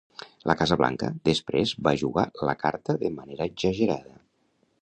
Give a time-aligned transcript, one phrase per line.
[0.51, 4.19] La Casa Blanca després va jugar la carta de manera exagerada.